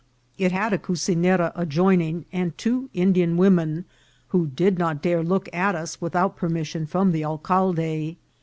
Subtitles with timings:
[0.39, 3.85] It had a cucinera ad joining, and two Indian women,
[4.29, 8.17] who did not dare look at us without permission from the alcalde.